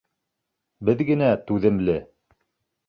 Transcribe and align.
Беҙ 0.89 1.03
генә 1.11 1.29
түҙемле... 1.51 2.03